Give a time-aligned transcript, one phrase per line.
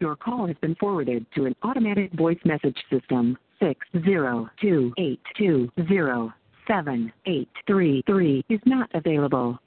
[0.00, 3.36] Your call has been forwarded to an automated voice message system.
[3.60, 6.32] Six zero two eight two zero
[6.66, 9.58] seven eight three three is not available.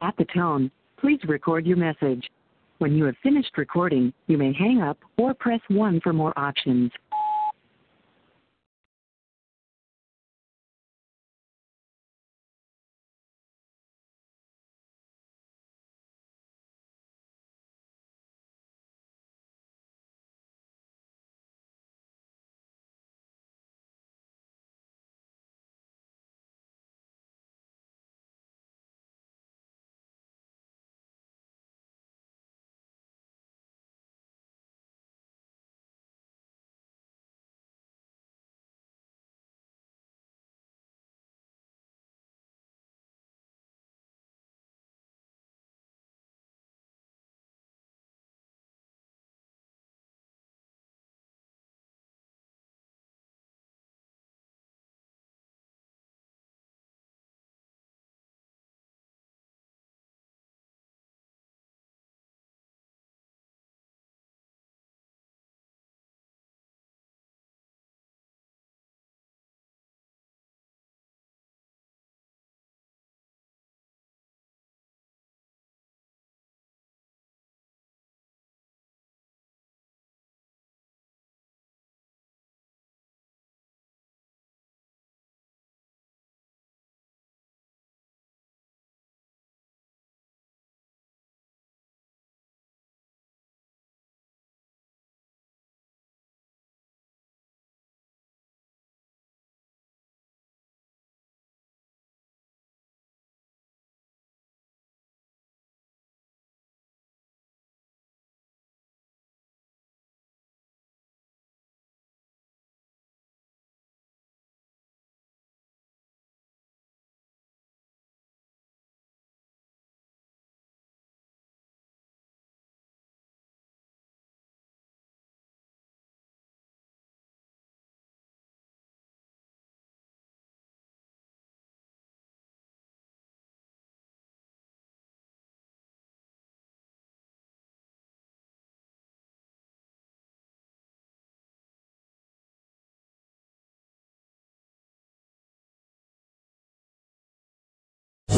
[0.00, 2.30] At the tone, please record your message.
[2.80, 6.90] When you have finished recording, you may hang up or press 1 for more options.